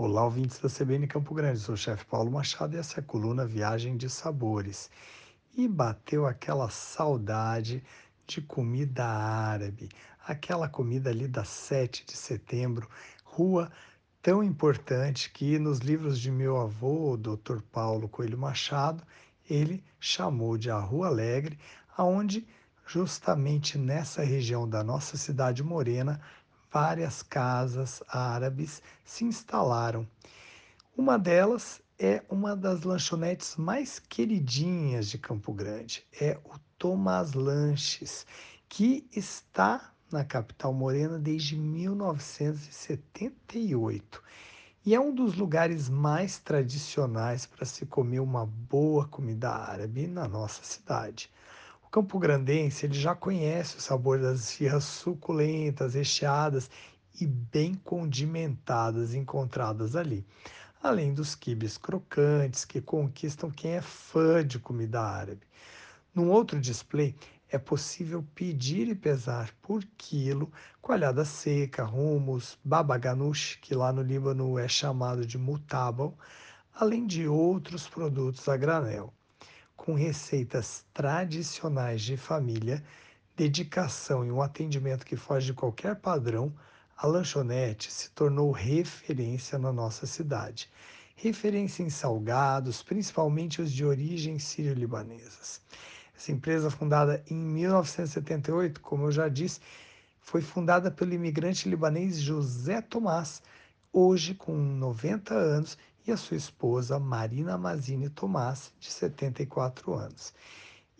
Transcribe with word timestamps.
Olá, 0.00 0.24
ouvintes 0.24 0.60
da 0.60 0.68
CBN 0.68 1.08
Campo 1.08 1.34
Grande. 1.34 1.58
Sou 1.58 1.74
o 1.74 1.76
chefe 1.76 2.04
Paulo 2.04 2.30
Machado 2.30 2.76
e 2.76 2.78
essa 2.78 3.00
é 3.00 3.02
a 3.02 3.04
coluna 3.04 3.44
Viagem 3.44 3.96
de 3.96 4.08
Sabores. 4.08 4.88
E 5.56 5.66
bateu 5.66 6.24
aquela 6.24 6.70
saudade 6.70 7.82
de 8.24 8.40
comida 8.40 9.04
árabe, 9.04 9.88
aquela 10.24 10.68
comida 10.68 11.10
ali 11.10 11.26
da 11.26 11.42
7 11.42 12.06
de 12.06 12.16
setembro, 12.16 12.88
rua 13.24 13.72
tão 14.22 14.40
importante 14.40 15.32
que 15.32 15.58
nos 15.58 15.80
livros 15.80 16.20
de 16.20 16.30
meu 16.30 16.60
avô, 16.60 17.14
o 17.14 17.16
Dr. 17.16 17.60
Paulo 17.72 18.08
Coelho 18.08 18.38
Machado, 18.38 19.02
ele 19.50 19.82
chamou 19.98 20.56
de 20.56 20.70
a 20.70 20.78
Rua 20.78 21.08
Alegre, 21.08 21.58
aonde 21.96 22.46
justamente 22.86 23.76
nessa 23.76 24.22
região 24.22 24.68
da 24.68 24.84
nossa 24.84 25.16
cidade 25.16 25.60
morena 25.60 26.20
várias 26.70 27.22
casas 27.22 28.02
árabes 28.08 28.82
se 29.04 29.24
instalaram. 29.24 30.06
Uma 30.96 31.18
delas 31.18 31.82
é 31.98 32.22
uma 32.28 32.54
das 32.54 32.82
lanchonetes 32.82 33.56
mais 33.56 33.98
queridinhas 33.98 35.08
de 35.08 35.18
Campo 35.18 35.52
Grande, 35.52 36.06
é 36.20 36.38
o 36.44 36.52
Tomás 36.78 37.32
Lanches, 37.32 38.24
que 38.68 39.08
está 39.14 39.92
na 40.10 40.24
capital 40.24 40.72
morena 40.72 41.18
desde 41.18 41.54
1978 41.56 44.22
e 44.88 44.94
é 44.94 45.00
um 45.00 45.14
dos 45.14 45.34
lugares 45.34 45.88
mais 45.88 46.38
tradicionais 46.38 47.44
para 47.44 47.66
se 47.66 47.84
comer 47.84 48.20
uma 48.20 48.46
boa 48.46 49.06
comida 49.06 49.50
árabe 49.50 50.06
na 50.06 50.26
nossa 50.26 50.62
cidade. 50.62 51.30
O 51.88 51.90
campo 51.90 52.18
grandense 52.18 52.84
ele 52.84 52.92
já 52.92 53.14
conhece 53.14 53.78
o 53.78 53.80
sabor 53.80 54.20
das 54.20 54.40
esfirras 54.40 54.84
suculentas, 54.84 55.94
recheadas 55.94 56.70
e 57.18 57.26
bem 57.26 57.72
condimentadas 57.76 59.14
encontradas 59.14 59.96
ali, 59.96 60.22
além 60.82 61.14
dos 61.14 61.34
quibes 61.34 61.78
crocantes 61.78 62.66
que 62.66 62.82
conquistam 62.82 63.50
quem 63.50 63.70
é 63.70 63.80
fã 63.80 64.46
de 64.46 64.58
comida 64.58 65.00
árabe. 65.00 65.46
Num 66.14 66.30
outro 66.30 66.60
display, 66.60 67.16
é 67.48 67.56
possível 67.56 68.22
pedir 68.34 68.86
e 68.88 68.94
pesar 68.94 69.50
por 69.62 69.82
quilo 69.96 70.52
coalhada 70.82 71.24
seca, 71.24 71.86
hummus, 71.86 72.58
baba 72.62 72.98
ganoush, 72.98 73.56
que 73.62 73.74
lá 73.74 73.94
no 73.94 74.02
Líbano 74.02 74.58
é 74.58 74.68
chamado 74.68 75.24
de 75.24 75.38
mutabal, 75.38 76.18
além 76.74 77.06
de 77.06 77.26
outros 77.26 77.88
produtos 77.88 78.46
a 78.46 78.58
granel 78.58 79.10
com 79.78 79.94
receitas 79.94 80.84
tradicionais 80.92 82.02
de 82.02 82.16
família, 82.16 82.84
dedicação 83.36 84.26
e 84.26 84.30
um 84.30 84.42
atendimento 84.42 85.06
que 85.06 85.16
foge 85.16 85.46
de 85.46 85.54
qualquer 85.54 85.94
padrão, 85.94 86.52
a 86.96 87.06
lanchonete 87.06 87.90
se 87.90 88.10
tornou 88.10 88.50
referência 88.50 89.56
na 89.56 89.72
nossa 89.72 90.04
cidade. 90.04 90.68
Referência 91.14 91.84
em 91.84 91.88
salgados, 91.88 92.82
principalmente 92.82 93.62
os 93.62 93.72
de 93.72 93.84
origem 93.84 94.38
sírio-libanesas. 94.38 95.62
Essa 96.14 96.32
empresa, 96.32 96.70
fundada 96.70 97.22
em 97.30 97.36
1978, 97.36 98.80
como 98.80 99.04
eu 99.04 99.12
já 99.12 99.28
disse, 99.28 99.60
foi 100.20 100.42
fundada 100.42 100.90
pelo 100.90 101.14
imigrante 101.14 101.68
libanês 101.68 102.18
José 102.18 102.82
Tomás, 102.82 103.40
hoje 103.92 104.34
com 104.34 104.52
90 104.54 105.32
anos, 105.32 105.78
e 106.08 106.12
a 106.12 106.16
sua 106.16 106.38
esposa 106.38 106.98
Marina 106.98 107.58
Mazini 107.58 108.08
Tomás, 108.08 108.72
de 108.80 108.90
74 108.90 109.92
anos. 109.92 110.32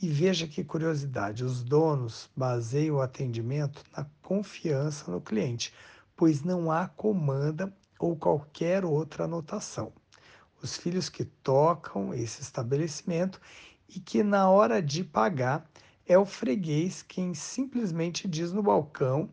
E 0.00 0.06
veja 0.06 0.46
que 0.46 0.62
curiosidade, 0.62 1.44
os 1.44 1.62
donos 1.62 2.28
baseiam 2.36 2.96
o 2.96 3.00
atendimento 3.00 3.82
na 3.96 4.06
confiança 4.20 5.10
no 5.10 5.18
cliente, 5.18 5.72
pois 6.14 6.42
não 6.42 6.70
há 6.70 6.86
comanda 6.86 7.74
ou 7.98 8.16
qualquer 8.16 8.84
outra 8.84 9.24
anotação. 9.24 9.94
Os 10.62 10.76
filhos 10.76 11.08
que 11.08 11.24
tocam 11.24 12.12
esse 12.12 12.42
estabelecimento 12.42 13.40
e 13.88 13.98
que 13.98 14.22
na 14.22 14.50
hora 14.50 14.82
de 14.82 15.02
pagar 15.02 15.66
é 16.06 16.18
o 16.18 16.26
freguês 16.26 17.00
quem 17.00 17.32
simplesmente 17.32 18.28
diz 18.28 18.52
no 18.52 18.62
balcão 18.62 19.30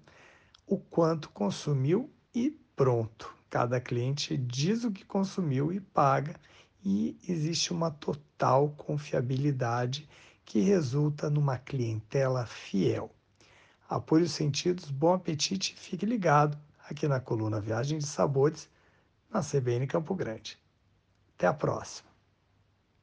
o 0.66 0.78
quanto 0.78 1.29
consumiu 1.31 2.09
e 2.33 2.49
pronto. 2.78 3.34
Cada 3.50 3.79
cliente 3.79 4.38
diz 4.38 4.83
o 4.83 4.91
que 4.91 5.06
consumiu 5.06 5.72
e 5.72 5.79
paga, 5.79 6.35
e 6.83 7.17
existe 7.28 7.73
uma 7.73 7.89
total 7.89 8.69
confiabilidade 8.78 10.07
que 10.45 10.59
resulta 10.59 11.29
numa 11.29 11.57
clientela 11.57 12.45
fiel. 12.45 13.09
Apoie 13.89 14.23
os 14.23 14.31
sentidos, 14.31 14.91
bom 14.91 15.13
apetite 15.13 15.73
e 15.73 15.79
fique 15.79 16.05
ligado 16.05 16.57
aqui 16.88 17.07
na 17.07 17.19
coluna 17.19 17.59
Viagem 17.59 17.97
de 17.97 18.05
Sabores, 18.05 18.69
na 19.29 19.41
CBN 19.41 19.88
Campo 19.88 20.13
Grande. 20.13 20.59
Até 21.35 21.47
a 21.47 21.53
próxima! 21.53 22.14